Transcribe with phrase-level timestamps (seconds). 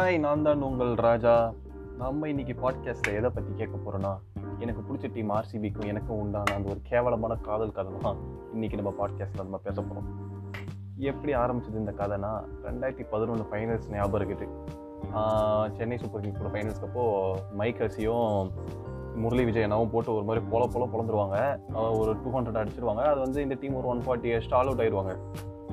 [0.00, 1.32] Hi நான் தான் உங்கள் ராஜா.
[1.98, 4.12] நம்ம இன்னைக்கு பாட்காஸ்ட்டில் எதை பற்றி கேட்க போகிறோன்னா
[4.58, 8.16] எனக்கு பிடிச்ச டீம் ஆர்சிபிக்கும் எனக்கும் உண்டான அந்த ஒரு கேவலமான காதல் கதை தான்
[8.52, 10.08] இன்னைக்கு நம்ம பாட்காஸ்ட்டில் நம்ம பேச போகிறோம்
[11.10, 12.30] எப்படி ஆரம்பிச்சது இந்த கதைனா
[12.64, 14.48] ரெண்டாயிரத்தி பதினொன்று ஃபைனல்ஸ் ஞாபகம் இருக்குது.
[15.76, 17.04] சென்னை சூப்பர் கிங்ஸ் கூட ஃபைனல்ஸ்க்கு
[17.52, 17.84] மைக்
[19.14, 21.36] முரளி விஜயனாவும் போட்டு ஒரு மாதிரி போல போல பிறந்துருவாங்க
[21.98, 23.04] ஒரு டூ ஹண்ட்ரட் அடிச்சிருவாங்க.
[23.12, 25.14] அது வந்து இந்த டீம் ஒரு ஒன் ஃபார்ட்டி ஸ்டால் அவுட் ஆயிடுவாங்க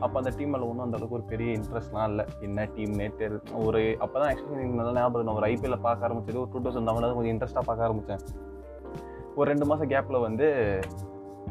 [0.05, 2.25] அப்போ அந்த டீம் மேலே ஒன்றும் அந்தளவுக்கு ஒரு பெரிய இன்ட்ரெஸ்ட்லாம் இல்லை.
[2.47, 6.41] என்ன டீம் நேற்று ஒரு அப்போ தான் ஆக்சுவலி எனக்கு நல்லா ஞாபகம் நான் ஒரு ஐபிஎல்ல பார்க்க ஆரம்பிச்சது
[6.43, 8.23] ஒரு டூ தௌசண்ட் தான் கொஞ்சம் இன்ட்ரெஸ்ட்டாக பார்க்க ஆரம்பித்தேன்
[9.39, 10.47] ஒரு ரெண்டு மாதம் கேப்பில் வந்து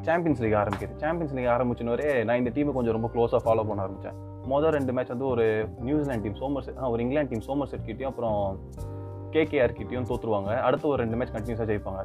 [0.07, 0.95] சாம்பியன்ஸ் லீக் ஆரம்பிக்குது.
[1.03, 4.17] சாம்பியன்ஸ் லீக் ஆரம்பிச்சினோரே நான் இந்த டீமை கொஞ்சம் ரொம்ப க்ளோஸாக ஃபாலோ பண்ண ஆரம்பித்தேன்
[4.53, 5.45] மொதல் ரெண்டு மேட்ச் வந்து ஒரு
[5.87, 8.39] நியூசிலாண்ட் டீம் சோமர் செட் ஒரு இங்கிலாந்து டீம் சோமர் செட் கிட்டயும் அப்புறம்
[9.37, 12.03] கேகேஆர் கிட்டயும் தோற்றுருவாங்க அடுத்து ஒரு ரெண்டு மேட்ச் கண்டினியூஸாக ஜெயிப்பாங்க.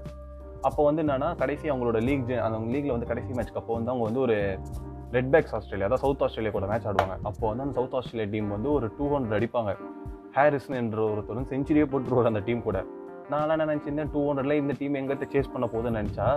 [0.69, 4.23] அப்போ வந்து என்னன்னா கடைசி அவங்களோட லீக் அந்த லீக்ல வந்து கடைசி மேட்ச்க்கு அப்போ வந்து அவங்க வந்து
[4.27, 4.37] ஒரு
[5.15, 7.15] ரெட் பேக்ஸ் ஆஸ்திரேலியா அதாவது சவுத் ஆஸ்திரேலியா கூட மேட்ச் ஆடுவாங்க.
[7.29, 9.71] அப்போ வந்து அந்த சவுத் ஆஸ்திரேலியா டீம் வந்து ஒரு டூ ஹண்ட்ரட் அடிப்பாங்க.
[10.37, 12.79] ஹாரிசன் என்ற ஒருத்தரும் செஞ்சுரியே போட்டுருவார் அந்த டீம் கூட.
[13.31, 14.11] நான் என்ன நினச்சிருந்தேன்?
[14.13, 16.27] டூ ஹண்ட்ரட்ல இந்த டீம் எங்கிட்ட சேஸ் பண்ண போகுதுன்னு நினச்சா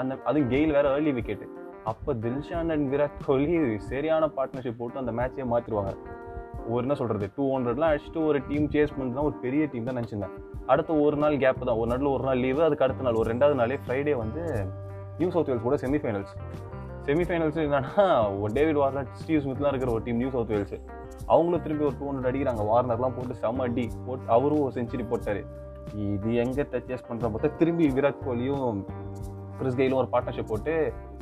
[0.00, 1.44] அந்த அதுவும் கெயில் வேற ஏர்லி விக்கெட்
[1.90, 3.56] அப்போ தில்ஷான் அண்ட் விராட் கோலி
[3.90, 5.92] சரியான பார்ட்னர்ஷிப் போட்டு அந்த மேட்சே மாற்றிடுவாங்க
[6.72, 10.34] ஒரு என்ன சொல்கிறது டூ ஹண்ட்ரட்லாம் அடிச்சுட்டு ஒரு டீம் சேஸ் பண்ணுறது ஒரு பெரிய டீம் தான் நினச்சிருந்தேன்.
[10.72, 11.78] அடுத்த ஒரு நாள் கேப் தான்.
[11.82, 14.42] ஒரு நாளில் ஒரு நாள் லீவு அதுக்கு அடுத்த நாள் ஒரு ரெண்டாவது நாளே ஃப்ரைடே வந்து
[15.18, 16.34] நியூ சவுத் வேல்ஸ் கூட செமிஃபைனல்ஸ்
[17.06, 18.04] செமிஃபைனல்ஸ் என்னன்னா
[18.42, 20.76] ஒரு டேவிட் வார்னர் ஸ்டீவ் ஸ்மித்லாம் இருக்கிற ஒரு டீம் நியூ சவுத் வேல்ஸ்
[21.34, 22.62] அவங்களும் திரும்பி ஒரு டூ ஹண்ட்ரட் அடிக்கிறாங்க.
[22.70, 23.84] வார்னர்லாம் போட்டு செம்ம அடி.
[24.06, 25.40] போட்டு அவரும் ஒரு செஞ்சுரி போட்டார்.
[26.06, 28.78] இது எங்கே டச்சஸ் பண்ணுற பார்த்தா திரும்பி விராட் கோலியும்
[29.58, 30.72] கிறிஸ் கெயிலும் ஒரு பார்ட்னர்ஷிப் போட்டு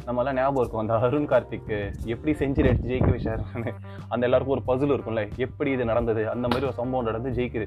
[0.06, 0.82] நம்மலாம் ஞாபகம் இருக்கும்.
[0.82, 1.72] அந்த அருண் கார்த்திக்
[2.12, 3.72] எப்படி செஞ்சுரி அடிச்சு ஜெயிக்க வச்சாருன்னு
[4.08, 5.22] அந்த எல்லாருக்கும் ஒரு பசில் இருக்கும்ல.
[5.46, 6.22] எப்படி இது நடந்தது?
[6.34, 7.66] அந்த மாதிரி ஒரு சம்பவம் நடந்து ஜெயிக்குது.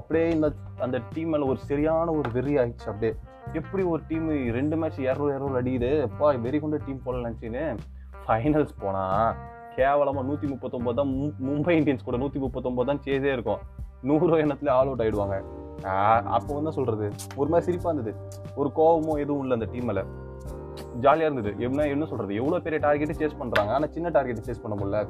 [0.00, 0.50] அப்படியே இந்த
[0.86, 3.14] அந்த டீம் மேலே ஒரு சரியான ஒரு வெறி ஆயிடுச்சு அப்படியே.
[3.58, 4.28] எப்படி ஒரு டீம்
[4.58, 5.90] ரெண்டு மேட்ச் இரநூறு இரநூறு அடிக்குது?
[6.06, 7.64] அப்பா வெறி கொண்ட டீம் போல நினச்சின்னு
[8.26, 9.30] ஃபைனல்ஸ் போனால்
[9.76, 11.12] கேவலமாக நூற்றி முப்பத்தொம்போது தான்
[11.46, 13.62] மும்பை இந்தியன்ஸ் கூட நூற்றி முப்பத்தொம்போது தான் சேஸே இருக்கும்.
[14.08, 15.36] நூறு எண்ணத்துல ஆல் அவுட் ஆகிடுவாங்க
[16.36, 17.06] அப்போ வந்து சொல்கிறது
[17.40, 18.12] ஒரு மாதிரி சிரிப்பாக இருந்தது.
[18.60, 20.02] ஒரு கோபமோ எதுவும் இல்லை அந்த டீமில்
[21.04, 21.50] ஜாலியாக இருந்தது.
[21.66, 25.00] என்ன என்ன சொல்கிறது எவ்வளோ பெரிய டார்கெட்டு சேஸ் பண்ணுறாங்க ஆனால் சின்ன டார்கெட் சேஸ் பண்ண முடியல.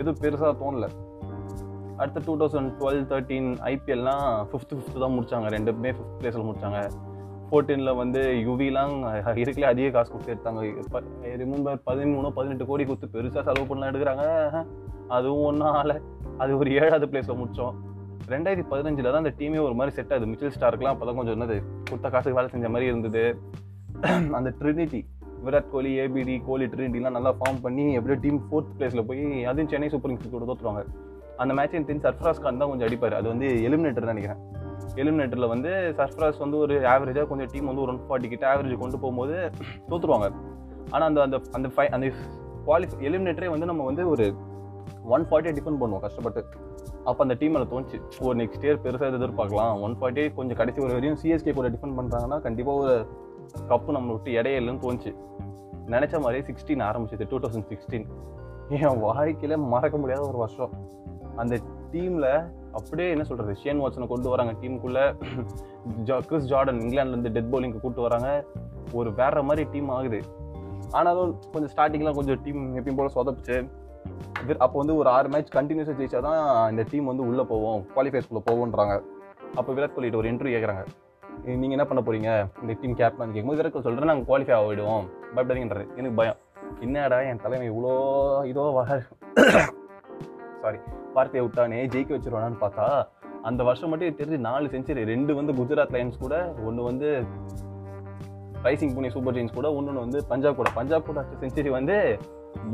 [0.00, 0.88] எதுவும் பெருசாக தோணல.
[2.00, 5.48] அடுத்த டூ தௌசண்ட் டுவெல் தேர்ட்டீன் ஐபிஎல்லாம் ஃபிஃப்த்து ஃபிஃப்த்து தான் முடிச்சாங்க.
[5.56, 6.80] ரெண்டுமே ஃபிஃப்த் பிளேஸில் முடிச்சாங்க.
[7.48, 8.94] ஃபோர்டீனில் வந்து யுவிலாம்
[9.42, 10.60] இருக்கலே அதிக காசு கொடுத்து எடுத்தாங்க.
[11.42, 14.24] ரிமெம்பர் பதிமூணு பதினெட்டு கோடி கொடுத்து பெருசாக செலவு பண்ணலாம் எடுக்கிறாங்க.
[15.16, 15.96] அதுவும் ஒன்றும் ஆலை
[16.42, 17.76] அது ஒரு ஏழாவது பிளேஸில் முடித்தோம்
[18.34, 20.30] ரெண்டாயிரத்தி பதினஞ்சில் தான் அந்த டீமே ஒரு மாதிரி செட் ஆகுது.
[20.30, 21.56] மிச்சில் ஸ்டாருக்குலாம் அப்போ தான் கொஞ்சம் என்னது
[21.90, 23.24] கொடுத்த காசுக்கு வேலை செஞ்ச மாதிரி இருந்தது.
[24.38, 25.00] அந்த ட்ரினிட்டி
[25.44, 29.88] விராட் கோலி ஏபிடி கோலி ட்ரினிட்டிலாம் நல்லா ஃபார்ம் பண்ணி எப்படியோ டீம் ஃபோர்த் பிளேஸில் போய் அதுவும் சென்னை
[29.94, 30.82] சூப்பர் கிங்ஸ் கூட தோற்றுவாங்க
[31.42, 33.16] அந்த மேட்ச் எனக்கு தெரிஞ்சு சர்ஃப்ராஸ் கான் தான் கொஞ்சம் அடிப்பார்.
[33.20, 34.40] அது வந்து எலிமினேட்டர் நினைக்கிறேன்.
[35.00, 38.98] எலிமினேட்டரில் வந்து சர்ஃப்ராஸ் வந்து ஒரு ஆவரேஜாக கொஞ்சம் டீம் வந்து ஒரு ஒன் ஃபார்ட்டி கிட்ட ஆவரேஜ் கொண்டு
[38.98, 39.36] போகும்போது
[39.90, 40.28] தோற்றுருவாங்க
[40.90, 42.08] ஆனால் அந்த அந்த அந்த ஃபை அந்த
[42.66, 44.26] குவாலிஃபை எலிமினேட்டரே வந்து நம்ம வந்து ஒரு
[45.14, 46.40] ஒன் ஃபார்ட்டியை டிஃபெண்ட் பண்ணுவோம் கஷ்டப்பட்டு.
[47.08, 47.98] அப்போ அந்த டீம் அதில் தோணுச்சு.
[48.26, 49.74] ஒரு நெக்ஸ்ட் இயர் பெருசாக எதிர்பார்க்கலாம்.
[49.86, 52.94] ஒன் ஃபார்ட்டி கொஞ்சம் கடைசி ஒரு வரையும் சிஎஸ்கே கூட டிஃபெண்ட் பண்ணுறாங்கன்னா கண்டிப்பாக ஒரு
[53.70, 55.12] கப்பு நம்மளை விட்டு இடையிலன்னு தோணுச்சு.
[55.94, 58.06] நினச்ச மாதிரியே சிக்ஸ்டீன் ஆரம்பிச்சது டூ தௌசண்ட் சிக்ஸ்டீன்
[58.76, 60.72] என் வாழ்க்கையில் மறக்க முடியாத ஒரு வருஷம்.
[61.36, 61.54] அந்த
[61.96, 62.30] டீமில்
[62.78, 65.04] அப்படியே என்ன சொல்கிறது ஷேன் வாட்சனை கொண்டு வராங்க டீமுக்குள்ளே
[66.08, 68.28] ஜா கிறிஸ் ஜார்டன் இங்கிலாந்துலேருந்து டெட் பவுலிங்க்கு கூப்பிட்டு வராங்க.
[68.98, 70.18] ஒரு வேற மாதிரி டீம் ஆகுது.
[70.98, 73.56] ஆனாலும் கொஞ்சம் ஸ்டார்டிங்லாம் கொஞ்சம் டீம் எப்பயும் போல சொதப்பிச்சு.
[74.64, 76.40] அப்போ வந்து ஒரு ஆறு மேட்ச் கண்டினியூஸாக ஜெயிச்சா தான்
[76.72, 78.94] இந்த டீம் வந்து உள்ளே போவோம் குவாலிஃபைஸ்குள்ளே போவோன்றாங்க
[79.58, 80.84] அப்போ விராட் கோலிகிட்ட ஒரு இன்டர்வியூ கேட்குறாங்க
[81.60, 82.30] நீங்கள் என்ன பண்ண போகிறீங்க
[82.62, 85.04] இந்த டீம் கேப்டன் கேட்கும்போது விராட் கோலி சொல்கிறேன் நாங்கள் குவாலிஃபை ஆகிடுவோம்
[85.34, 86.40] பயப்படாதீங்கன்றது எனக்கு பயம்.
[86.86, 87.94] என்னடா என் தலைமை இவ்வளோ
[88.52, 89.00] இதோ வர
[90.66, 90.78] சாரி
[91.16, 92.86] வார்த்தையை விட்டானே ஜெயிக்க வச்சிருவானான்னு பார்த்தா
[93.48, 96.34] அந்த வருஷம் மட்டும் தெரிஞ்சு நாலு செஞ்சுரி ரெண்டு வந்து குஜராத் லைன்ஸ் கூட
[96.68, 97.08] ஒன்று வந்து
[98.64, 100.68] ரைசிங் புனே சூப்பர் ஜெயின்ஸ் கூட ஒன்று வந்து பஞ்சாப் கூட.
[100.78, 101.96] பஞ்சாப் கூட அடிச்ச செஞ்சுரி வந்து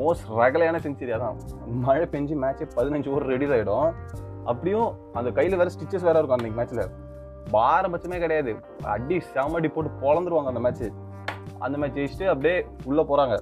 [0.01, 1.39] மோஸ்ட் ரகலையான செஞ்சுரி அதான்
[1.87, 3.89] மழை பெஞ்சு மேட்ச்சே பதினஞ்சு ஓவர் ரெடியூஸ் ஆகிடும்
[4.51, 4.89] அப்படியும்
[5.19, 6.85] அந்த கையில் வேற ஸ்டிச்சஸ் வேற இருக்கும் அந்த மேட்ச்சில்
[7.53, 8.53] பாரபட்சமே கிடையாது.
[8.95, 10.89] அடி செமடி போட்டு பொழந்துருவாங்க அந்த மேட்ச்சு
[11.59, 12.57] அந்த மேட்ச் ஜெயிச்சுட்டு அப்படியே
[12.91, 13.37] உள்ளே போகிறாங்க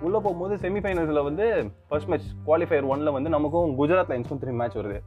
[0.00, 1.44] உள்ளே போகும்போது செமிஃபைனல்ஸில் வந்து
[1.88, 4.98] ஃபர்ஸ்ட் மேட்ச் குவாலிஃபயர் ஒனில் வந்து நமக்கும் குஜராத் லைன்ஸ்க்கும் த்ரீ மேட்ச் வருது.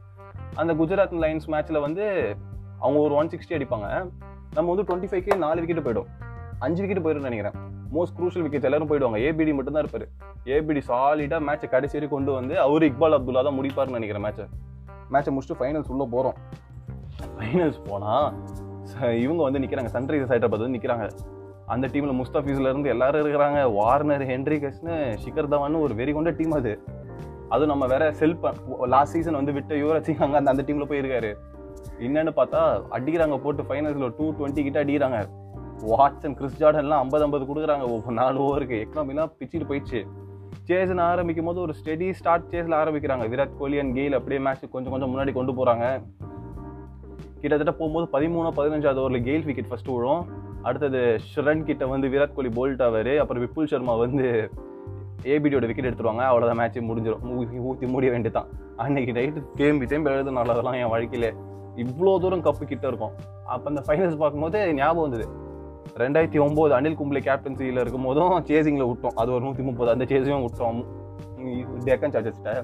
[0.54, 2.04] அந்த குஜராத் லைன்ஸ் மேட்ச்சில் வந்து
[2.80, 3.88] அவங்க ஒரு ஒன் சிக்ஸ்டி அடிப்பாங்க.
[4.54, 6.08] நம்ம வந்து டுவெண்ட்டி ஃபைவ்க்கு நாலு விக்கெட் போயிடும்.
[6.66, 7.56] அஞ்சு விக்கெட் போயிடும் நினைக்கிறேன்.
[7.96, 9.18] மோஸ்ட் க்ரூஷியல் விக்கெட் எல்லாரும் போயிடுவாங்க.
[9.26, 10.06] ஏபிடி மட்டும் தான் இருப்பார்.
[10.54, 14.46] ஏபிடி சாலிடாக மேட்சை கடைசி வரைக்கும் கொண்டு வந்து அவர் இக்பால் அப்துல்லா தான் முடிப்பாருன்னு நினைக்கிறேன் மேட்சை
[15.14, 16.36] மேட்சை முடிச்சுட்டு ஃபைனல்ஸ் உள்ளே போகிறோம்
[17.36, 18.28] ஃபைனல்ஸ் போனால்
[19.24, 21.06] இவங்க வந்து நிற்கிறாங்க சன்ரைசர்ஸ் ஹைதராபாத் வந்து நிற்கிறாங்க
[21.74, 23.58] அந்த டீமில் முஸ்தபிஸ்ல இருந்து எல்லாரும் இருக்கிறாங்க.
[23.78, 26.72] வார்னர் ஹென்ரிகஸ்னு ஷிகர் தவான்னு ஒரு வெறி கொண்ட டீம் அது.
[27.54, 28.36] அது நம்ம வேற செல்
[28.94, 31.30] லாஸ்ட் சீசன் வந்து விட்டு யுவராஜ் சிங் அங்கே அந்த அந்த டீமில் போயிருக்காரு.
[32.06, 32.60] என்னன்னு பார்த்தா
[32.96, 35.20] அடிக்கிறாங்க போட்டு ஃபைனல்ஸில் டூ டுவெண்ட்டி கிட்ட அடிக்கிறாங்க.
[35.90, 37.84] வாட்சன் கிறிஸ் ஜார்டன்லாம் ஐம்பது ஐம்பது கொடுக்குறாங்க.
[37.94, 40.00] ஒவ்வொரு நாலு ஓவருக்கு எக்கனாமிலாம் பிச்சுட்டு போயிடுச்சு.
[40.68, 43.24] சேஸ்னு ஆரம்பிக்கும் போது ஒரு ஸ்டெடி ஸ்டார்ட் சேஸில் ஆரம்பிக்கிறாங்க.
[43.32, 45.86] விராட் கோலி அண்ட் கெயில் அப்படியே மேட்ச் கொஞ்சம் கொஞ்சம் முன்னாடி கொண்டு போகிறாங்க
[47.42, 50.22] கிட்டத்தட்ட போகும்போது பதிமூணு பதினஞ்சாவது ஓவரில் கெயில் விக்கெட் ஃபஸ்ட்டு விழும்.
[50.66, 51.00] அடுத்தது
[51.32, 53.12] ஷரன் கிட்ட வந்து விராட் கோலி போல்ட் ஆவார்.
[53.22, 54.26] அப்புறம் விப்புல் சர்மா வந்து
[55.32, 56.24] ஏபிடியோட விக்கெட் எடுத்துருவாங்க.
[56.30, 58.48] அவ்வளோதான் மேட்ச் முடிஞ்சிடும் ஊற்றி ஊத்தி முடிய வேண்டியதான்
[58.84, 61.28] அன்னைக்கு நைட்டு தேம்பி தேம்பி எழுதுனால அதெல்லாம் என் வாழ்க்கையில்
[61.84, 63.14] இவ்வளோ தூரம் கப்பு கிட்ட இருக்கும்.
[63.54, 65.26] அப்போ அந்த ஃபைனல்ஸ் பார்க்கும்போது ஞாபகம் வந்தது.
[66.02, 69.14] ரெண்டாயிரத்தி ஒம்பது அனில் கும்ப்ளே கேப்டன்சியில் இருக்கும் போதும் சேசிங்கில் விட்டோம்.
[69.20, 69.90] அது ஒரு நூற்றி முப்பது.
[69.94, 70.80] அந்த சேஸையும் விட்டோம்.
[71.88, 72.54] டெக்கன் சார்ஜஸ்ட்டை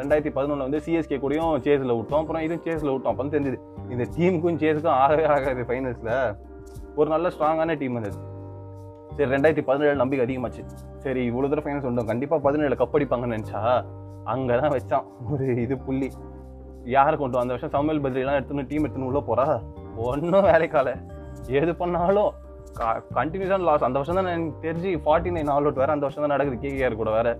[0.00, 2.20] ரெண்டாயிரத்தி பதினொன்றில் வந்து சிஎஸ்கே கூடயும் சேஸில் விட்டோம்.
[2.22, 3.12] அப்புறம் இதுவும் சேஸில் விட்டோம்.
[3.12, 3.58] அப்போ தெரிஞ்சுது.
[3.94, 6.12] இந்த டீமுக்கும் சேஸுக்கும் ஆகவே ஆகாது ஃபைனல்ஸில்
[6.98, 8.18] ஒரு நல்ல ஸ்ட்ராங்கான டீம் இருந்தது
[9.16, 10.62] சரி ரெண்டாயிரத்தி பதினேழு நம்பிக்கை அதிகமாச்சு.
[11.04, 13.60] சரி இவ்வளோ தூரம் ஃபைனல்ஸ் வந்தோம் கண்டிப்பாக பதினேழு கப் அடிப்பாங்கன்னு நினச்சா
[14.32, 15.06] அங்கே தான் வச்சான்.
[15.32, 16.08] ஒரு இது புள்ளி.
[16.96, 19.46] யாரை கொண்டு வந்த அந்த வருஷம் சமையல் பதிலாம் எடுத்துன்னு டீம் எடுத்துன்னு உள்ளே போகிறா
[20.10, 20.88] ஒன்றும் வேலைக்கால
[21.60, 22.30] எது பண்ணாலும்
[23.18, 25.94] கண்டினியூஸான லாஸ் அந்த வருஷம் தான் எனக்கு தெரிஞ்சு ஃபார்ட்டி நைன் ஆல் அவுட் வேறு.
[25.96, 27.32] அந்த வருஷம் தான் நடக்குது கேகேஆர் கூட வேறு.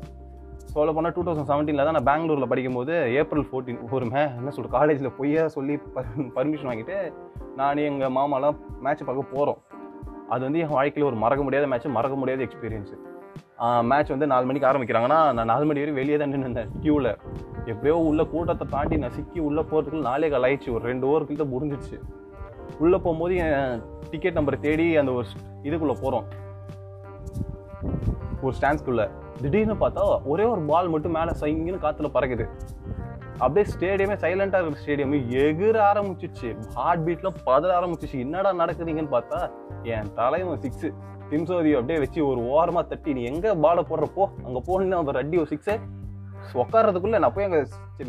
[0.69, 4.70] சொல்ல போனால் டூ தௌசண்ட் செவன்டீனில் தான் நான் பெங்களூரில் படிக்கும்போது ஏப்ரல் ஃபோர்டீன் ஒரு மே என்ன சொல்கிற
[4.75, 5.75] காலேஜில் பொய்யா சொல்லி
[6.37, 6.97] பர்மிஷன் வாங்கிட்டு
[7.56, 9.61] நான் எங்கள் மாமாலாம் மேட்ச் பார்க்க போகிறோம்
[10.29, 12.97] அது வந்து என் வாழ்க்கையில் ஒரு மறக்க முடியாத மேட்ச் மறக்க முடியாத எக்ஸ்பீரியன்ஸு
[13.82, 17.11] மேட்ச் வந்து நாலு மணிக்கு ஆரம்பிக்கிறாங்கன்னா நான் நாலு மணி வரையும் வெளியே தான் நின்று இருந்தேன் க்யூவில்
[17.67, 21.97] எப்படியோ உள்ள கூட்டத்தை தாண்டி நசுக்கி உள்ளே போகிறதுக்குள்ள நாளே கால் ஆயிடுச்சு ஒரு ரெண்டு ஓவருக்குள்ள முடிஞ்சிடுச்சு.
[22.81, 25.26] உள்ளே போகும்போது என் டிக்கெட் நம்பரை தேடி அந்த ஒரு
[25.62, 26.26] இதுக்குள்ளே போகிறோம்
[28.43, 29.06] ஒரு ஸ்டாண்ட்ஸ்குள்ளே
[29.43, 32.44] திடீர்னு பார்த்தா ஒரே ஒரு பால் மட்டும் மேலே சைங்கன்னு காற்றுல பறக்குது.
[33.43, 35.12] அப்படியே ஸ்டேடியமே சைலண்டாக இருக்கிற ஸ்டேடியம்
[35.43, 36.49] எகிற ஆரம்பிச்சிச்சு.
[36.79, 38.19] ஹார்ட் பீட்லாம் பதற ஆரம்பிச்சிச்சு.
[38.25, 39.40] என்னடா நடக்குதுங்கன்னு பார்த்தா
[39.96, 40.90] என் தலைவன் சிக்ஸு
[41.31, 45.50] திம்சோதி அப்படியே வச்சு ஒரு ஓரமாக தட்டி நீ எங்கே பாலை போடுறப்போ அங்கே போகணுன்னு அவர் அடி ஒரு
[45.55, 45.75] சிக்ஸு
[46.62, 47.61] உட்காரதுக்குள்ளே நான் போய் அங்கே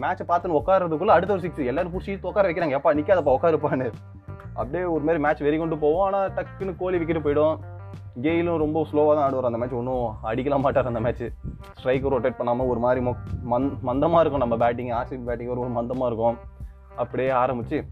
[0.03, 2.77] மேட்ச்சை பார்த்துன்னு உட்காரதுக்குள்ள அடுத்த ஒரு சிக்ஸ் எல்லாரும் பிடிச்சி உட்கார வைக்கிறாங்க.
[2.79, 3.87] எப்பா நிற்காதப்பா உட்காருப்பான்னு
[4.59, 6.05] அப்படியே ஒரு மாதிரி மேட்ச் வெறி கொண்டு போவோம்.
[6.05, 7.57] ஆனால் டக்குன்னு கோலி விக்கெட் போயிடும்.
[8.21, 12.67] கெயிலும் ரொம்ப ஸ்லோவாக தான் ஆடுவார் அந்த மேட்ச் ஒன்றும் அடிக்கலாம் மாட்டார் அந்த மேட்ச் ஸ்ட்ரைக்கு ரொட்டேட் பண்ணாமல்
[12.67, 13.15] ஒரு மாதிரி மொ-
[13.49, 16.37] மந் மந்தமாக இருக்கும் நம்ம பேட்டிங் ஆர்சிபி பேட்டிங் ஒரு மந்தமாக இருக்கும்.
[16.95, 17.85] அப்படியே ஆரம்பித்து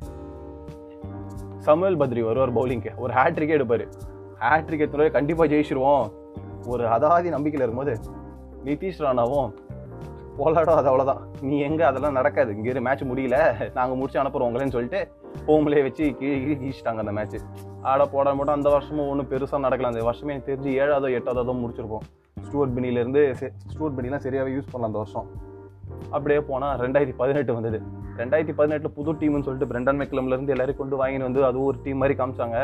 [1.58, 3.88] சமுவேல் பத்ரி வருவார் பவுலிங்க்கு ஒரு ஹேட்ரிக்கே எடுப்பார்.
[4.40, 6.12] ஹேட்ரிக் எடுத்துகிட்டு கண்டிப்பாக ஜெயிச்சிருவோம்.
[6.68, 8.00] ஒரு அதாதி நம்பிக்கையில் இருக்கும்போது
[8.66, 9.54] நிதிஷ் ராணாவும்
[10.38, 11.84] போலாடும் அது அவ்வளோதான் நீ எங்கே?
[11.84, 12.52] அதெல்லாம் நடக்காது.
[12.56, 13.38] இங்கே மேட்ச் முடியல.
[13.78, 15.00] நாங்கள் முடிச்சு அனுப்புகிறோம் உங்களேன்னு சொல்லிட்டு
[15.48, 17.36] ஹோம்லேயே வச்சு கீழே கீழே கீழிச்சிட்டாங்க அந்த மேட்ச்
[17.92, 19.92] ஆட போட மட்டும் அந்த வருஷமும் ஒன்றும் பெருசாக நடக்கல.
[19.92, 22.06] அந்த வருஷமே எனக்கு தெரிஞ்சு ஏழாவதோ எட்டாவதோ முடிச்சிருப்போம்.
[22.48, 23.22] ஸ்டூவர்ட் பினிலேருந்து
[23.72, 25.28] ஸ்டூவர்ட் பினிலாம் சரியாகவே யூஸ் பண்ணலாம் அந்த வருஷம்.
[26.10, 27.80] அப்படியே போனால் ரெண்டாயிரத்தி பதினெட்டு வந்தது.
[28.18, 32.16] ரெண்டாயிரத்தி பதினெட்டில் புது டீம்னு சொல்லிட்டு பிரெண்டன் மெக்லம்லேருந்து எல்லாரையும் கொண்டு வாங்கின்னு வந்து அது ஒரு டீம் மாதிரி
[32.22, 32.58] காமிச்சாங்க.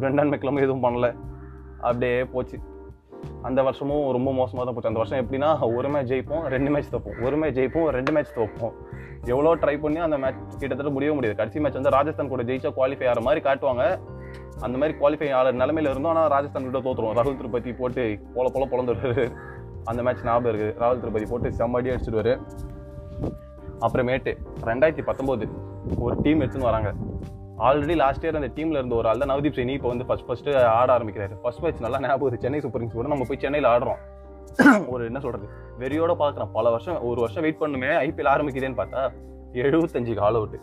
[0.00, 1.08] பிரெண்டன் மெக்லம் எதுவும் பண்ணல.
[1.88, 2.58] அப்படியே போச்சு.
[3.48, 4.90] அந்த வருஷமும் ரொம்ப மோசமாக தான் போச்சு.
[4.90, 7.16] அந்த வருஷம் எப்படின்னா ஒரு மேட்ச் ஜெயிப்போம் ரெண்டு மேட்ச் தோப்போம்.
[7.26, 8.74] ஒரு மேட்ச் ஜெயிப்போம் ரெண்டு மேட்ச் தோப்போம்.
[9.32, 11.38] எவ்வளோ ட்ரை பண்ணி அந்த மேட்ச் கிட்டத்தட்ட முடியவே முடியாது.
[11.40, 13.84] கடைசி மேட்ச் வந்து ராஜஸ்தான் கூட ஜெயிச்சா குவாலிஃபை ஆகிற மாதிரி காட்டுவாங்க.
[14.66, 16.12] அந்த மாதிரி குவாலிஃபை ஆகிற நிலமையில இருந்தோம்.
[16.14, 17.16] ஆனால் ராஜஸ்தான் கிட்ட தோத்துருவோம்.
[17.18, 18.04] ராகுல் திருப்பதி போட்டு
[18.34, 19.24] போல போல பிறந்துடுவார்
[19.90, 22.32] அந்த மேட்ச் ஞாபகம் இருக்குது ராகுல் திருப்பதி போட்டு செம்மடி அடிச்சிடுவார்
[23.86, 24.32] அப்புறமேட்டு
[24.70, 25.46] ரெண்டாயிரத்தி பத்தொம்போது
[26.04, 26.90] ஒரு டீம் எடுத்துன்னு வராங்க.
[27.68, 30.48] ஆல்ரெடி லாஸ்ட் இயர் அந்த டீம்ல இருந்த ஒரு ஆள் தான் நவதீப் சைனி இப்போ வந்து ஃபர்ஸ்ட் ஃபர்ஸ்ட்
[30.78, 31.34] ஆட ஆரம்பிக்கிறாரு.
[31.42, 34.00] ஃபர்ஸ்ட் மேட்ச் நல்லா ஞாபகம் சென்னை சூப்பர் கிங்ஸ் கூட நம்ம போய் சென்னையில் ஆடுறோம்.
[34.92, 35.46] ஒரு என்ன சொல்றது?
[35.82, 39.02] வெறியோட பார்க்குறேன் பல வருஷம் ஒரு வருஷம் வெயிட் பண்ணுமே ஐபிஎல் ஆரம்பிக்குதேன்னு பார்த்தா
[39.64, 40.58] எழுபத்தஞ்சு கால் அவுட்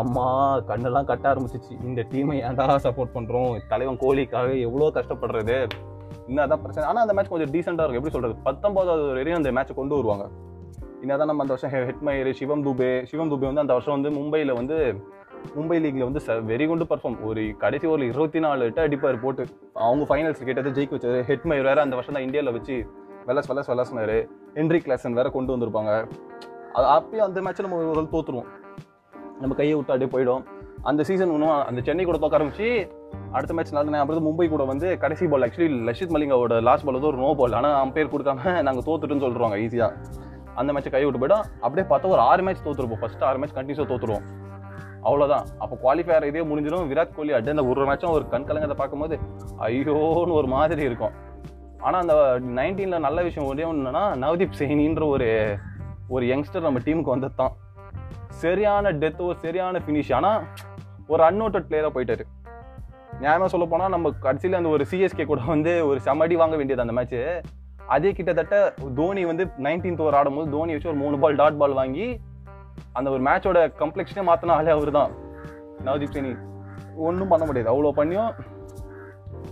[0.00, 0.26] அம்மா
[0.70, 1.72] கண்ணெல்லாம் கட்ட ஆரம்பிச்சிச்சு.
[1.88, 5.56] இந்த டீமை ஏன்டா சப்போர்ட் பண்ணுறோம் தலைவன் கோலிக்காக எவ்வளோ கஷ்டப்படுறது?
[6.28, 6.84] என்னதான் பிரச்சனை.
[6.88, 8.02] ஆனால் அந்த மேட்ச் கொஞ்சம் டீசெண்டாக இருக்கும்.
[8.02, 10.26] எப்படி சொல்கிறது பத்தொம்போதாவது வரையும் அந்த மேட்ச்சை கொண்டு வருவாங்க.
[11.02, 12.92] என்னதான் நம்ம அந்த வருஷம் ஹெட்மயர் சிவம் துபே.
[13.10, 14.76] சிவம் துபே வந்து அந்த வருஷம் வந்து மும்பையில் வந்து
[15.56, 16.20] மும்பை லீக்ல வந்து
[16.50, 19.44] வெரி குண்டு பர்ஃபார்ம் ஒரு கடைசி ஒரு இருபத்தி நாலு எட்டு அடிப்பார் போட்டு
[19.86, 21.20] அவங்க ஃபைனல்ஸ் கிட்டத்தட்ட ஜெயிக்க வச்சாரு.
[21.30, 22.76] ஹெட்மயர் வேற அந்த வருஷம் தான் இந்தியாவில் வச்சு
[23.28, 24.18] வெலஸ் வெலஸ் வெலஸ்னாரு
[24.58, 25.92] ஹென்ரி கிளாசன் வேற கொண்டு வந்திருப்பாங்க.
[26.76, 28.48] அது அப்பயும் அந்த மேட்ச்சில் நம்ம ஒரு தோத்துருவோம்.
[29.42, 30.42] நம்ம கையை விட்டு அப்படியே போயிடும்.
[30.90, 32.68] அந்த சீசன் ஒன்றும் அந்த சென்னை கூட பார்க்க ஆரம்பிச்சு
[33.36, 37.10] அடுத்த மேட்ச் நல்லா அப்புறம் மும்பை கூட வந்து கடைசி பால் ஆக்சுவலி லஷித் மலிங்காவோட லாஸ்ட் பால் வந்து
[37.10, 40.18] ஒரு நோ பால் ஆனால் அம்பையர் கொடுக்காம நாங்கள் தோத்துட்டுன்னு சொல்லிடுவாங்க ஈஸியாக
[40.60, 41.44] அந்த மேட்ச்சை கை விட்டு போயிடும்.
[41.64, 43.02] அப்படியே பார்த்தா ஒரு ஆறு மேட்ச் தோத்துருப்போம்.
[43.02, 44.24] ஃபஸ்ட்டு ஆறு மேட்ச் கண்டினியூஸாக தோத்துருவோம்.
[45.04, 46.88] அவ்வளோதான் அப்போ குவாலிஃபயர் இதே முடிஞ்சிடும்.
[46.90, 49.16] விராட் கோலி அடி அந்த ஒரு மேட்சும் ஒரு கண் கலங்கத்தை பார்க்கும்போது
[49.68, 51.14] ஐயோன்னு ஒரு மாதிரி இருக்கும்.
[51.86, 52.14] ஆனால் அந்த
[52.60, 53.92] நைன்டீனில் நல்ல விஷயம் ஒரே ஒன்று
[54.24, 55.28] நவதீப் சைனின்ற ஒரு
[56.14, 57.54] ஒரு யங்ஸ்டர் நம்ம டீமுக்கு வந்தது தான்
[58.42, 60.42] சரியான டெத் ஒரு சரியான ஃபினிஷ் ஆனால்
[61.12, 62.24] ஒரு அன்னோட்டட் பிளேயராக போயிட்டாரு.
[63.22, 66.94] நியாயமாக சொல்ல போனால் நம்ம கடைசியில் அந்த ஒரு சிஎஸ்கே கூட வந்து ஒரு செமடி வாங்க வேண்டியது அந்த
[66.98, 67.20] மேட்ச்சு
[67.94, 68.56] அதே கிட்டத்தட்ட
[68.98, 72.06] தோனி வந்து நைன்டீன்த் ஓவர் ஆடும்போது தோனி வச்சு ஒரு மூணு பால் டாட் பால் வாங்கி
[72.98, 75.10] அந்த ஒரு மேட்சோட கம்ப்ளெக்ஷனே மாற்றின ஆளே அவர் தான்
[75.86, 76.32] நவதீப் சைனி.
[77.08, 77.68] ஒன்றும் பண்ண முடியாது.
[77.72, 78.30] அவ்வளோ பண்ணியும்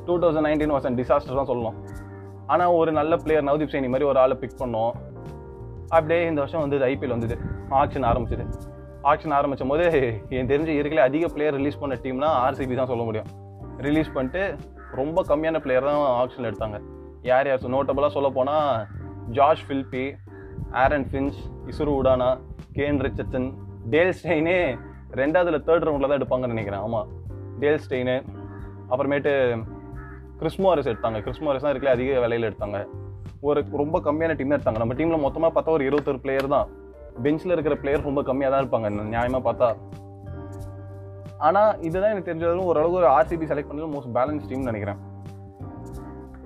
[0.06, 1.76] two thousand nineteen was and disaster தான் சொல்லணும்.
[2.52, 4.92] ஆனால் ஒரு நல்ல பிளேயர் நவதீப் சைனி மாதிரி ஒரு ஆளை பிக் பண்ணோம்.
[5.96, 7.36] அப்படியே இந்த வருஷம் வந்து ஐபிஎல் வந்தது.
[7.80, 8.46] ஆக்ஷன் ஆரம்பிச்சது.
[9.10, 9.84] ஆக்ஷன் ஆரம்பிச்சும் போது
[10.30, 13.28] எனக்கு தெரிஞ்ச இருக்கல அதிக பிளேயர் ரிலீஸ் பண்ண டீம்னா ஆர்சிபி தான் சொல்ல முடியும்.
[13.86, 14.42] ரிலீஸ் பண்ணிட்டு
[15.00, 16.78] ரொம்ப கம்மியான பிளேயர் தான் ஆக்ஷன் எடுத்தாங்க.
[17.30, 18.86] யார் யார் நோட்டபுளாக சொல்ல போனால்
[19.38, 20.04] George Philippe
[20.82, 21.38] Aaron Finch
[21.70, 22.30] Isuru Udana
[22.78, 23.46] Kane Richardson
[23.92, 24.56] Dale ஸ்டெயினே
[25.20, 26.82] ரெண்டாவதுல தேர்ட் ரவுண்டில் தான் எடுப்பாங்கன்னு நினைக்கிறேன்.
[26.86, 27.08] ஆமாம்
[27.62, 28.16] டேல் ஸ்டெயினு
[28.90, 29.32] அப்புறமேட்டு
[30.40, 31.18] கிறிஸ்மோரஸ் எடுத்தாங்க.
[31.26, 32.78] கிறிஸ்மோரஸ் தான் இருக்கல அதிக விலையில் எடுத்தாங்க.
[33.48, 34.82] ஒரு ரொம்ப கம்மியான டீம் தான் எடுத்தாங்க.
[34.82, 36.68] நம்ம டீமில் மொத்தமாக பார்த்தா ஒரு இருபத்தொரு பிளேயர் தான்.
[37.24, 38.88] பெஞ்சில் இருக்கிற பிளேயர் ரொம்ப கம்மியாக தான் இருப்பாங்க.
[39.14, 39.68] நியாயமாக பார்த்தா.
[41.48, 44.98] ஆனால் இதுதான் எனக்கு தெரிஞ்சதும் ஓரளவுக்கு ஒரு ஆர்சிபி செலக்ட் பண்ணது மோஸ்ட் பேலன்ஸ் டீம்னு நினைக்கிறேன்.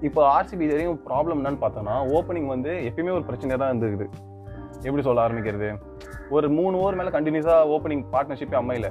[0.09, 4.09] இப்போ ஆர்சிபி வரையும் ப்ராப்ளம் என்னன்னு பார்த்தோன்னா ஓப்பனிங் வந்து எப்பயுமே ஒரு பிரச்சனையாக தான் இருந்துருக்குது.
[4.87, 5.69] எப்படி சொல்ல ஆரம்பிக்கிறது?
[6.35, 8.89] ஒரு மூணு ஓவர் மேலே கண்டினியூஸாக ஓப்பனிங் பார்ட்னர்ஷிப்பே அமையல.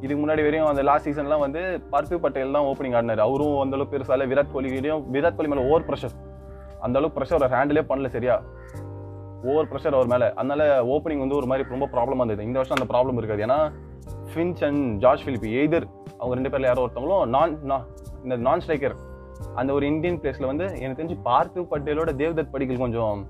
[0.00, 1.60] இதுக்கு முன்னாடி வரையும் அந்த லாஸ்ட் சீசன்லாம் வந்து
[1.92, 3.22] பார்த்திவ் பட்டேல் தான் ஓப்பனிங் ஆடினார்.
[3.26, 6.14] அவரும் அந்த அளவுக்கு பெருசால விராட் கோலியும் விராட் கோலி மேலே ஓவர் ப்ரெஷர்
[6.80, 8.36] அந்த அளவுக்கு ப்ரெஷர் அவர் ஹேண்டிலே பண்ணல சரியா.
[9.50, 10.26] ஓவர் ப்ரெஷர் அவர் மேலே.
[10.34, 12.48] அதனால ஓப்பனிங் வந்து ஒரு மாதிரி ரொம்ப ப்ராப்ளமாக இருந்தது.
[12.48, 13.44] இந்த வருஷம் அந்த ப்ராப்ளம் இருக்காது.
[13.46, 13.60] ஏன்னா
[14.32, 15.86] Finch and George Philippe either
[16.18, 17.86] அவங்க ரெண்டு பேரில் யாரோ ஒருத்தவங்களும் நான்
[18.22, 18.96] இந்த நான் ஸ்ட்ரைக்கர்
[19.54, 23.26] அந்த ஒரு இந்தியன் பிளேஸில் வந்து எனக்கு தெரிஞ்சு பார்த்திவ் பட்டேலோட தேவ்தத் படிக்கல் கொஞ்சம்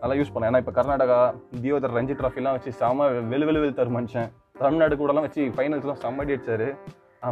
[0.00, 0.48] நல்லா யூஸ் பண்ணேன்.
[0.50, 1.18] ஏன்னா இப்போ கர்நாடகா
[1.62, 4.30] தியோதர் ரஞ்சி ட்ராஃபிலாம் வச்சு செம வெளு வெளு வெளு தரு மனுஷன்.
[4.62, 6.68] தமிழ்நாடு கூடலாம் வச்சு ஃபைனல்ஸ்லாம் செம்ம அடி அடிச்சாரு.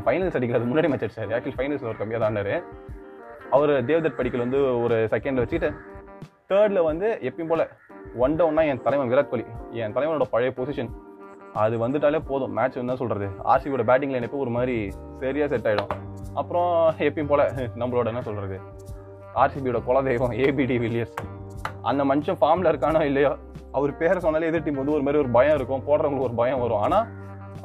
[0.07, 1.33] ஃபைனல்ஸ் அடிக்கிறது முன்னாடி மேட்ச் அடிச்சார்.
[1.37, 2.65] ஆக்சுவலி ஃபைனல்ஸ் ஒரு கம்மியாக தான்
[3.57, 5.69] அவர் தேவ்தத் படிக்கல் வந்து ஒரு செகண்டில் வச்சுட்டு
[6.51, 7.65] தேர்டில் வந்து எப்பயும் போல்
[8.25, 9.45] ஒன் டவுன்னா என் தலைவன் விராட் கோலி.
[9.83, 10.91] என் தலைவனோட பழைய பொசிஷன்
[11.63, 12.55] அது வந்துட்டாலே போதும்.
[12.59, 14.77] மேட்ச் என்ன சொல்கிறது ஆர்சிபியோட பேட்டிங் லைன் எப்போ ஒரு மாதிரி
[15.21, 15.93] சரியாக செட் ஆகிடும்
[16.41, 16.73] அப்புறம்
[17.09, 17.45] எப்பயும் போல்
[17.83, 18.59] நம்மளோட என்ன சொல்கிறது
[19.43, 21.17] ஆர்சிபியோட குலதெய்வம் ஏபிடி வில்லியர்ஸ்.
[21.91, 23.33] அந்த மனுஷன் ஃபார்மில் இருக்கானோ இல்லையோ?
[23.77, 25.85] அவர் பேரை சொன்னாலே எதிர் டீம் வந்து ஒரு மாதிரி ஒரு பயம் இருக்கும்.
[25.89, 26.83] போடுறவங்களுக்கு ஒரு பயம் வரும்.
[26.87, 27.07] ஆனால்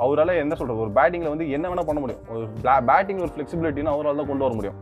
[0.03, 2.23] அவரால் என்ன சொல்கிறது ஒரு பேட்டிங்கில் வந்து என்ன வேணால் பண்ண முடியும்.
[2.33, 2.45] ஒரு
[2.89, 4.79] பேட்டிங் ஒரு ஃபிளெக்சிபிலிட்டின்னு அவரால் தான் கொண்டு வர முடியும்.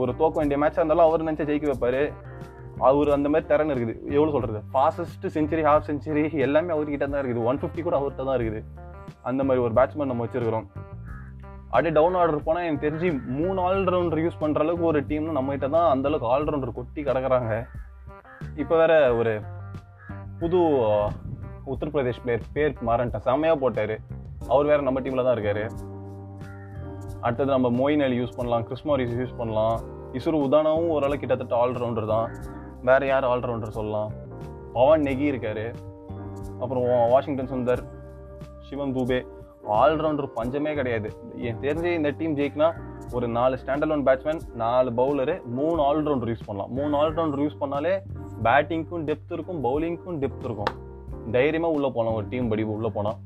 [0.00, 2.00] ஒரு தோக்க வேண்டிய மேட்சாக இருந்தாலும் அவர் நினைச்சா ஜெயிக்க வைப்பார்.
[2.88, 3.94] அவர் அந்த மாதிரி திறன் இருக்குது.
[4.16, 7.44] எவ்வளோ சொல்கிறது ஃபாஸ்டஸ்ட் செஞ்சுரி ஹாஃப் செஞ்சுரி எல்லாமே அவர்கிட்ட தான் இருக்குது.
[7.50, 8.62] ஒன் ஃபிஃப்டி கூட அவர்கிட்ட தான் இருக்குது.
[9.30, 10.66] அந்த மாதிரி ஒரு பேட்ஸ்மேன் நம்ம வச்சிருக்கிறோம்.
[11.72, 13.08] அப்படியே டவுன் ஆர்டர் போனால் எனக்கு தெரிஞ்சு
[13.40, 17.52] மூணு ஆல்ரவுண்டர் யூஸ் பண்ணுற அளவுக்கு ஒரு டீம்னு நம்மகிட்ட தான் அந்த அளவுக்கு ஆல்ரவுண்டர் கொட்டி கிடக்குறாங்க.
[18.62, 19.32] இப்போ வேற ஒரு
[20.40, 20.58] புது
[21.72, 23.94] உத்தரப்பிரதேஷ் பிளேயர் பேர் மாறன்ட்டேன் செம்மையாக போட்டார்.
[24.52, 25.64] அவர் வேற நம்ம டீமில் தான் இருக்காரு.
[27.24, 29.76] அடுத்தது நம்ம மொயின் அலி யூஸ் பண்ணலாம் கிறிஸ்மாரிஸ் யூஸ் பண்ணலாம்.
[30.18, 32.28] இசுரு உதானாவும் ஓரளவு கிட்டத்தட்ட ஆல்ரவுண்டர் தான்.
[32.88, 34.10] வேற யார் ஆல்ரவுண்டர் சொல்லலாம்.
[34.76, 35.64] பவன் நெகி இருக்கார்.
[36.62, 37.82] அப்புறம் வாஷிங்டன் சுந்தர்
[38.68, 39.20] சிவம் தூபே.
[39.80, 41.08] ஆல்ரவுண்டர் பஞ்சமே கிடையாது.
[41.48, 42.68] என் தெரிஞ்சு இந்த டீம் ஜெயிக்கினா
[43.16, 46.72] ஒரு நாலு ஸ்டாண்டர்ட் ஒன் பேட்ஸ்மேன் நாலு பவுலரு மூணு ஆல்ரவுண்டர் யூஸ் பண்ணலாம்.
[46.78, 47.94] மூணு ஆல்ரவுண்டர் யூஸ் பண்ணாலே
[48.44, 50.88] பேட்டிங்க்கும் டெப்த் இருக்கும் பவுலிங்க்கும் டெப்த் இருக்கும்.
[51.32, 53.16] தைரியமாக உள்ளே போகலாம் ஒரு டீம் படி உள்ளே போனால்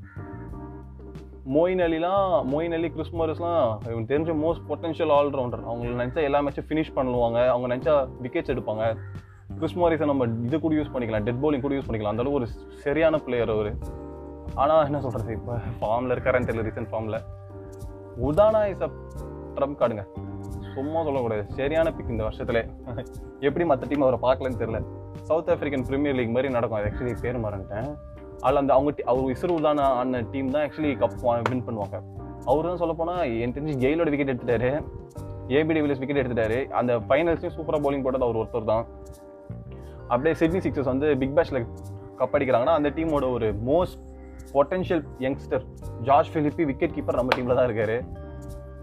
[1.55, 6.93] மோயின் அலிலாம் மோயின் அலி கிறிஸ்மரஸ்லாம் இவங்க தெரிஞ்ச மோஸ்ட் பொட்டன்ஷியல் ஆல்ரவுண்டர் அவங்க நினச்சா எல்லா மேட்சும் ஃபினிஷ்
[6.97, 7.49] பண்ணுவாங்க.
[7.49, 8.97] அவங்க நினச்சா விக்கெட்ஸ் எடுப்பாங்க.
[9.61, 12.07] கிறிஸ்மோரிஸை நம்ம இது கூட யூஸ் பண்ணிக்கலாம் டெட் பவுலிங் கூட யூஸ் பண்ணிக்கலாம்.
[12.07, 13.77] அந்தளவு ஒரு சரியான பிளேயர் அவர்.
[14.55, 17.21] ஆனால் என்ன சொல்கிறது இப்போ ஃபார்மில் இருக்காரன்னு தெரியல ரீசன்ட் ஃபார்மில்
[18.23, 18.91] உதானா இஸ் அ
[19.55, 20.07] ட்ரம்ப் கார்டுங்க
[20.75, 21.45] சும்மா சொல்லக்கூடாது.
[21.49, 22.69] சரியான பிக் இந்த வருஷத்துல.
[23.41, 24.94] எப்படி மற்ற டீம் அவரை பார்க்கலன்னு தெரியல.
[25.29, 26.79] சவுத் ஆஃப்ரிக்கன் பிரீமியர் லீக் மாதிரி நடக்கும்.
[26.81, 27.89] அது ஆக்சுவலி பேர் மறந்துட்டேன்.
[28.45, 31.19] அதில் அந்த அவங்க அவர் இஸ்ரோ ஆன டீம் தான் ஆக்சுவலி கப்
[31.51, 31.97] வின் பண்ணுவாங்க.
[32.51, 34.71] அவர் தான் சொல்ல போனால் என் தெரிஞ்சு கெயிலோட விக்கெட் எடுத்துட்டாரு.
[35.59, 36.59] ஏபிடி வில்லியஸ் விக்கெட் எடுத்துட்டாரு.
[36.79, 38.85] அந்த ஃபைனல்ஸ்லையும் சூப்பராக பவுலிங் போட்டது அவர் ஒருத்தர் தான்.
[40.13, 41.61] அப்படியே சிட்னி சிக்ஸஸ் வந்து பிக் பேஷில்
[42.19, 43.99] கப் அடிக்கிறாங்கன்னா அந்த டீமோட ஒரு most
[44.57, 45.65] potential youngster
[46.09, 47.97] George Philippe wicket keeper நம்ம டீமில் தான் இருக்காரு.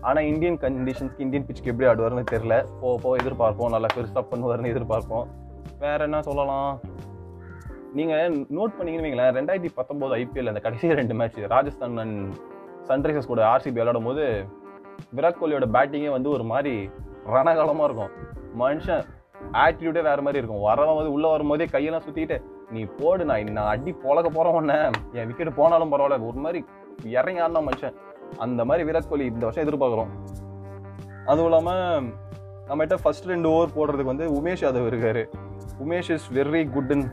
[0.09, 3.71] ஆனால் இந்தியன் கண்டிஷன்ஸ்க்கு இந்தியன் பிச்சுக்கு எப்படி ஆடுவார்னு தெரில போ போ எதிர்பார்ப்போம்.
[3.75, 5.27] நல்லா பெருசாக பண்ணுவார்னு எதிர்பார்ப்போம்.
[5.83, 6.71] வேற என்ன சொல்லலாம்?
[7.97, 12.33] நீங்கள் நோட் பண்ணீங்கன்னு வைங்களேன் ரெண்டாயிரத்தி பத்தொம்போது ஐபிஎல் அந்த கடைசி ரெண்டு மேட்ச் ராஜஸ்தான் அண்ட்
[12.89, 14.25] சன்ரைசர்ஸ் கூட ஆர்சிபி விளையாடும் போது
[15.15, 16.73] விராட் கோலியோட பேட்டிங்கே வந்து ஒரு மாதிரி
[17.35, 18.11] ரணகாலமாக இருக்கும்.
[18.59, 19.03] மனுஷன்
[19.63, 20.63] ஆட்டிடியூடே வேற மாதிரி இருக்கும்.
[20.67, 22.37] வரவன் வந்து உள்ளே வரும்போதே கையெல்லாம் சுற்றிட்டு
[22.71, 24.89] நீ போடு நான் நான் அடி பொழக்க போகிறேன் உன்ன.
[25.13, 26.27] என் விக்கெட் போனாலும் பரவாயில்ல.
[26.29, 26.65] ஒரு மாதிரி
[27.17, 27.95] இறங்கி ஆடினா மனுஷன்.
[28.37, 30.11] அந்த மாதிரி விராட் கோலி இந்த வருஷம் எதிர்பார்க்குறோம்.
[31.25, 32.13] அதுவும் இல்லாமல்
[32.69, 35.23] நம்மகிட்ட ஃபர்ஸ்ட் ரெண்டு ஓவர் போடுறதுக்கு வந்து உமேஷ் யாதவ் இருக்காரு.
[35.83, 37.05] Umesh is very good in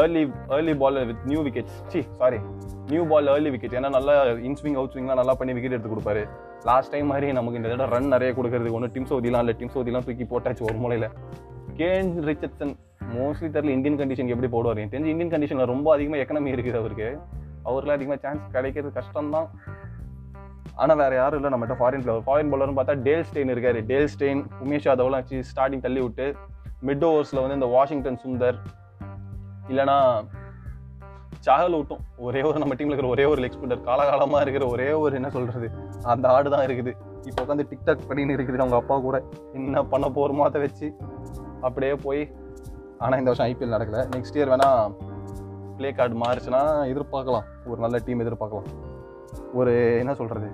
[0.00, 0.22] early
[0.56, 2.38] early ball with new wickets C sorry
[2.92, 4.14] new ball early wicket ஏன்னா நல்லா
[4.48, 6.22] இன்ஸ்விங் அவுட் ஸ்விங்லாம் நல்லா பண்ணி விக்கெட் எடுத்து கொடுப்பாரு.
[6.68, 9.54] லாஸ்ட் டைம் மாதிரி நமக்கு இந்த தடவை ரன் நிறைய கொடுக்கறதுக்கு ஒன்று டீம் சவுதிலாம் இல்லை.
[9.60, 11.08] டீம் சவுதிலாம் தூக்கி போட்டாச்சு ஒரு மூலையில்.
[11.80, 12.74] கேன் ரிச்சர்ட்சன்
[13.16, 14.78] மோஸ்ட்லி தெரியல இந்தியன் கண்டிஷன் எப்படி போடுவார்.
[14.80, 17.08] எனக்கு தெரிஞ்சு இந்தியன் கண்டிஷனில் ரொம்ப அதிகமாக எக்கனமி இருக்குது அவருக்கு.
[17.68, 19.48] அவருக்குலாம் அதிகமாக சான்ஸ் கிடைக்கிறது கஷ்டம் தான்
[20.82, 23.80] ஆனால் வேறு யாரும் இல்லை நம்மகிட்ட ஃபாரின் பிளவர் ஃபாரின் பவுலர்னு பார்த்தா டேல் ஸ்டெயின் இருக்காரு.
[23.90, 26.26] டேல் ஸ்டெயின் உமேஷ் யாதவ்லாம் வச்சு ஸ்டார்டிங் தள்ளி விட்டு
[26.86, 28.58] மிட் ஓவர்ஸில் வந்து இந்த வாஷிங்டன் சுந்தர்
[29.70, 29.96] இல்லைனா
[31.46, 32.02] சாகல் ஊட்டும்.
[32.26, 35.68] ஒரே ஒரு நம்ம டீமில் இருக்கிற ஒரே ஒரு லெக் ஸ்பின்னர் காலகாலமாக இருக்கிற ஒரே ஒரு என்ன சொல்கிறது
[36.12, 36.92] அந்த ஆடு தான் இருக்குது.
[37.28, 39.16] இப்போ உட்காந்து டிக்டாக் பண்ணின்னு இருக்குது அவங்க அப்பா கூட.
[39.58, 40.88] என்ன பண்ண போகிறோமோ அதை வச்சு
[41.68, 42.22] அப்படியே போய்
[43.04, 44.02] ஆனால் இந்த வருஷம் ஐபிஎல் நடக்கலை.
[44.14, 44.94] நெக்ஸ்ட் இயர் வேணால்
[45.78, 47.48] ப்ளே கார்டு மாறிச்சுன்னா எதிர்பார்க்கலாம்.
[47.70, 48.68] ஒரு நல்ல டீம் எதிர்பார்க்கலாம்.
[49.58, 50.48] ஒரு என்ன சொல்கிறது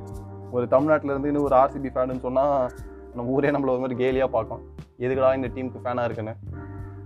[0.56, 2.56] ஒரு தமிழ்நாட்டிலேருந்து இன்னும் ஒரு ஆர்சிபி ஃபேனுன்னு சொன்னால்
[3.14, 4.62] நம்ம ஊரே நம்மள ஒரு மாதிரி கேலியாக பார்க்கும்.
[4.98, 6.34] எதுக்குடா இந்த டீமுக்கு ஃபேனாக இருக்குன்னு?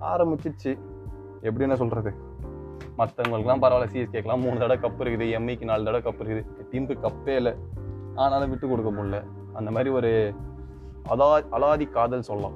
[0.01, 0.79] ஆரம்பிச்சிச்சு.
[1.35, 2.15] எப்படி என்ன சொல்கிறது
[2.99, 5.41] மற்றவங்களுக்குலாம் பரவாயில்ல சிஎஸ்கேக்கெலாம் மூணு தடவை கப் இருக்குது.
[5.41, 6.47] எம்ஐக்கு நாலு தடவை கப் இருக்குது.
[6.73, 7.55] டீமுக்கு கப்பே இல்லை.
[8.15, 9.25] ஆனாலும் விட்டு கொடுக்க முடியல.
[9.53, 10.35] அந்த மாதிரி ஒரு
[11.09, 12.53] அதா அலாதி காதல் சொல்லலாம்.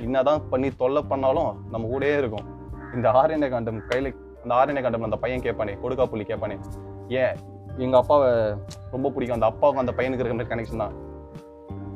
[0.00, 2.46] என்னதான் பண்ணி தொல்லை பண்ணாலும் நம்ம கூடயே இருக்கும்.
[2.94, 4.14] இந்த ஆரண்ய காண்டம் கையில்
[4.46, 6.60] அந்த ஆரண்ய காண்டம் அந்த பையன் கேட்பானே கொடுக்கா புள்ளி கேட்பானே.
[7.08, 7.34] ஏன்?
[7.76, 8.54] எங்கள் அப்பாவை
[8.90, 9.40] ரொம்ப பிடிக்கும்.
[9.40, 10.92] அந்த அப்பாவுக்கும் அந்த பையனுக்கு இருக்கிற மாதிரி கனெக்ஷன் தான்.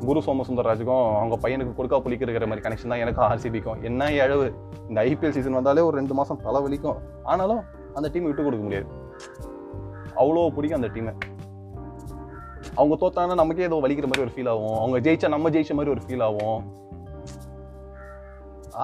[0.07, 4.47] குரு சோமசுந்தரராஜுக்கும் அவங்க பையனுக்கு கொடுக்கா புளிக்கு இருக்கிற மாதிரி கனெக்ஷன் தான் எனக்கு ஆர்சிபிக்கும் என்ன இழவு
[4.89, 6.99] இந்த ஐபிஎல் சீசன் வந்தாலே ஒரு ரெண்டு மாதம் தலை வலிக்கும்.
[7.33, 7.63] ஆனாலும்
[7.97, 8.87] அந்த டீம் விட்டு கொடுக்க முடியாது.
[10.21, 11.15] அவ்வளோ பிடிக்கும் அந்த டீமை
[12.79, 14.79] அவங்க தோத்தாங்கன்னா நமக்கே ஏதோ வலிக்கிற மாதிரி ஒரு ஃபீல் ஆகும்.
[14.83, 16.61] அவங்க ஜெயிச்சா நம்ம ஜெயிச்ச மாதிரி ஒரு ஃபீல் ஆகும்.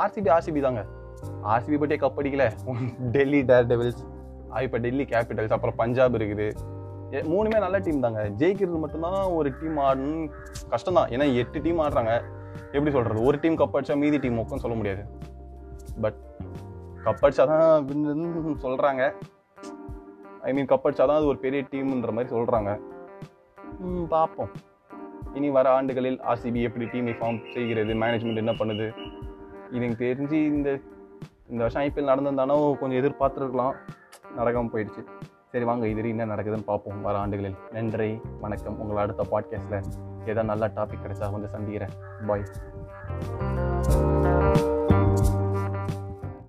[0.02, 0.82] ஆர்சிபி ஆர்சிபி தாங்க.
[1.54, 2.46] ஆர்சிபி பட்டே கப் அடிக்கல.
[3.16, 4.00] டெல்லி டேர் டெவில்ஸ்
[4.64, 6.48] இப்போ டெல்லி கேபிட்டல்ஸ் அப்புறம் பஞ்சாப் இருக்குது.
[7.32, 8.22] மூணுமே நல்ல டீம் தாங்க.
[8.40, 10.26] ஜெயிக்கிறது மட்டும்தான் ஒரு டீம் ஆடணும்
[10.72, 12.12] கஷ்டம் தான் ஏன்னா எட்டு டீம் ஆடுறாங்க.
[12.74, 15.04] எப்படி சொல்கிறது ஒரு டீம் கப் அடிச்சா மீதி டீம் மொக்கம் சொல்ல முடியாது.
[16.04, 16.18] பட்
[17.06, 19.02] கப் அடிச்சா தான் சொல்கிறாங்க
[20.48, 22.70] ஐ மீன் கப் அடிச்சாதான் அது ஒரு பெரிய டீம்ன்ற மாதிரி சொல்கிறாங்க
[24.14, 24.50] பார்ப்போம்.
[25.38, 27.92] இனி வர ஆண்டுகளில் ஆர்சிபி எப்படி டீமை ஃபார்ம் செய்கிறது?
[28.02, 28.86] மேனேஜ்மெண்ட் என்ன பண்ணுது?
[29.70, 30.68] இது எனக்கு தெரிஞ்சு இந்த
[31.50, 33.74] இந்த வருஷம் ஐபிஎல் நடந்திருந்தானோ கொஞ்சம் எதிர்பார்த்துருக்கலாம்.
[34.36, 35.02] நடக்காமல் போயிடுச்சு.
[35.54, 37.02] சரி வாங்க இது என்ன நடக்குதுன்னு பார்ப்போம்.
[37.02, 37.56] வர ஆண்டுகளில்.
[37.70, 38.80] நன்றி வணக்கம்.
[38.80, 39.82] உங்களை அடுத்த பாட்காஸ்ட்டில்
[40.20, 41.88] ஏதாவது நல்ல டாபிக் கிடைச்சா வந்து சந்திக்கிறேன்.
[42.26, 42.42] பாய்